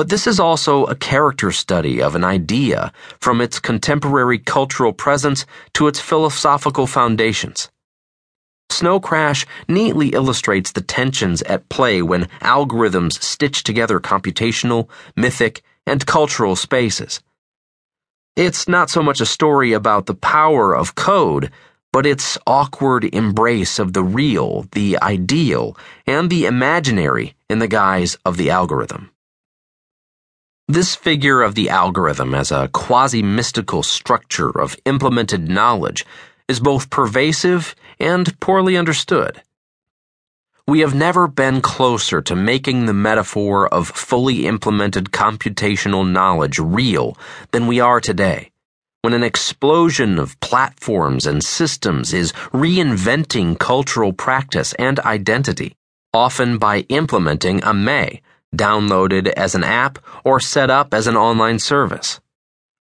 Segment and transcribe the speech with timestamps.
[0.00, 5.44] But this is also a character study of an idea from its contemporary cultural presence
[5.74, 7.70] to its philosophical foundations.
[8.70, 16.06] Snow Crash neatly illustrates the tensions at play when algorithms stitch together computational, mythic, and
[16.06, 17.20] cultural spaces.
[18.36, 21.50] It's not so much a story about the power of code,
[21.92, 25.76] but its awkward embrace of the real, the ideal,
[26.06, 29.10] and the imaginary in the guise of the algorithm.
[30.70, 36.06] This figure of the algorithm as a quasi mystical structure of implemented knowledge
[36.46, 39.42] is both pervasive and poorly understood.
[40.68, 47.18] We have never been closer to making the metaphor of fully implemented computational knowledge real
[47.50, 48.52] than we are today,
[49.02, 55.74] when an explosion of platforms and systems is reinventing cultural practice and identity,
[56.14, 58.22] often by implementing a May,
[58.56, 62.20] downloaded as an app or set up as an online service.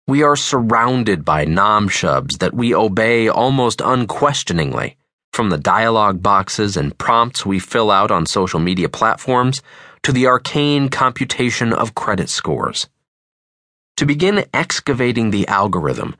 [0.07, 4.97] We are surrounded by namshubs that we obey almost unquestioningly,
[5.33, 9.61] from the dialog boxes and prompts we fill out on social media platforms
[10.03, 12.87] to the arcane computation of credit scores.
[13.97, 16.15] To begin excavating the algorithm,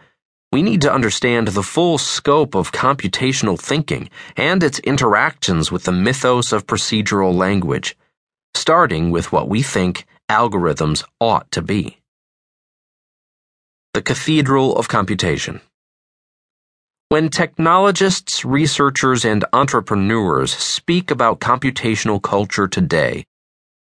[0.52, 5.92] we need to understand the full scope of computational thinking and its interactions with the
[5.92, 7.96] mythos of procedural language,
[8.56, 11.98] starting with what we think algorithms ought to be.
[13.94, 15.62] The Cathedral of Computation.
[17.10, 23.26] When technologists, researchers, and entrepreneurs speak about computational culture today,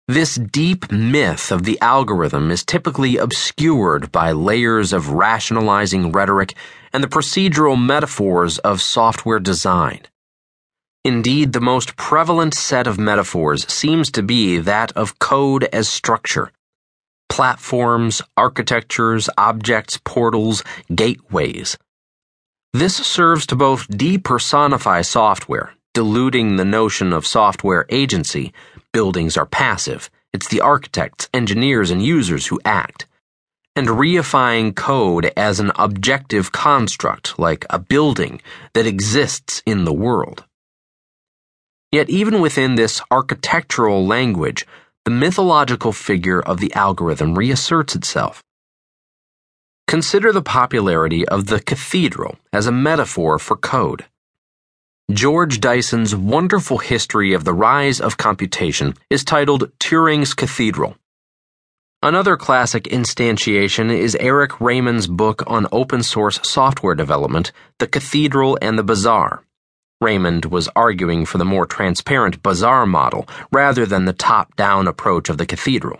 [0.07, 6.55] this deep myth of the algorithm is typically obscured by layers of rationalizing rhetoric
[6.91, 10.01] and the procedural metaphors of software design.
[11.03, 16.52] Indeed, the most prevalent set of metaphors seems to be that of code as structure
[17.31, 21.77] platforms, architectures, objects, portals, gateways.
[22.73, 28.53] This serves to both depersonify software, diluting the notion of software agency.
[28.91, 30.09] Buildings are passive.
[30.33, 33.07] It's the architects, engineers, and users who act.
[33.78, 38.41] And reifying code as an objective construct, like a building
[38.73, 40.44] that exists in the world.
[41.91, 44.66] Yet, even within this architectural language,
[45.03, 48.41] the mythological figure of the algorithm reasserts itself.
[49.88, 54.06] Consider the popularity of the cathedral as a metaphor for code.
[55.12, 60.96] George Dyson's wonderful history of the rise of computation is titled Turing's Cathedral.
[62.01, 68.80] Another classic instantiation is Eric Raymond's book on open source software development, The Cathedral and
[68.80, 69.44] the Bazaar.
[70.01, 75.29] Raymond was arguing for the more transparent bazaar model rather than the top down approach
[75.29, 76.00] of the cathedral.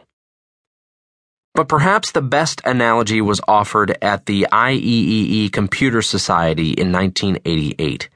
[1.54, 8.10] But perhaps the best analogy was offered at the IEEE Computer Society in 1988.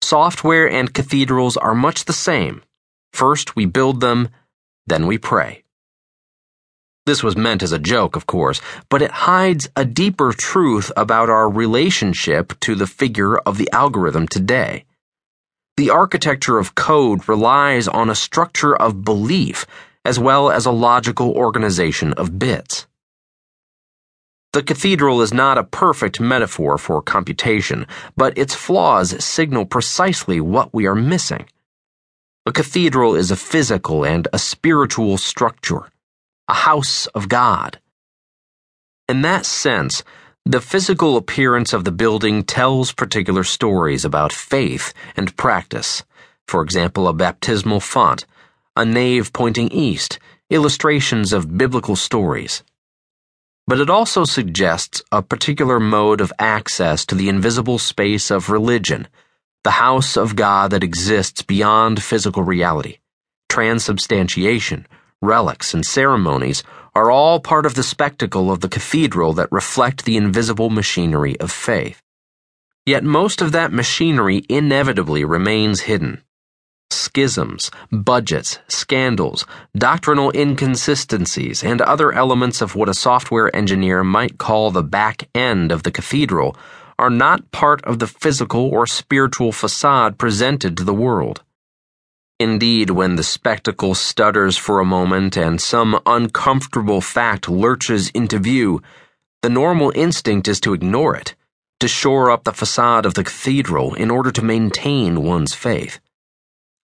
[0.00, 2.62] Software and cathedrals are much the same.
[3.12, 4.28] First we build them,
[4.86, 5.64] then we pray.
[7.06, 11.30] This was meant as a joke, of course, but it hides a deeper truth about
[11.30, 14.84] our relationship to the figure of the algorithm today.
[15.76, 19.66] The architecture of code relies on a structure of belief
[20.04, 22.88] as well as a logical organization of bits.
[24.52, 30.74] The cathedral is not a perfect metaphor for computation, but its flaws signal precisely what
[30.74, 31.46] we are missing.
[32.46, 35.88] A cathedral is a physical and a spiritual structure
[36.48, 37.80] a house of God.
[39.08, 40.02] In that sense,
[40.44, 46.04] the physical appearance of the building tells particular stories about faith and practice.
[46.46, 48.26] For example, a baptismal font,
[48.76, 52.62] a nave pointing east, illustrations of biblical stories.
[53.66, 59.08] But it also suggests a particular mode of access to the invisible space of religion,
[59.64, 62.98] the house of God that exists beyond physical reality,
[63.48, 64.86] transubstantiation,
[65.22, 66.62] relics, and ceremonies
[66.94, 71.50] are all part of the spectacle of the cathedral that reflect the invisible machinery of
[71.50, 72.02] faith.
[72.86, 76.22] Yet most of that machinery inevitably remains hidden.
[76.90, 79.44] Schisms, budgets, scandals,
[79.76, 85.72] doctrinal inconsistencies, and other elements of what a software engineer might call the back end
[85.72, 86.56] of the cathedral
[86.98, 91.42] are not part of the physical or spiritual facade presented to the world.
[92.38, 98.82] Indeed, when the spectacle stutters for a moment and some uncomfortable fact lurches into view,
[99.40, 101.34] the normal instinct is to ignore it,
[101.80, 105.98] to shore up the facade of the cathedral in order to maintain one's faith.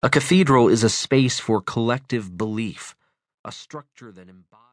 [0.04, 2.96] A cathedral is a space for collective belief,
[3.44, 4.69] a structure that embodies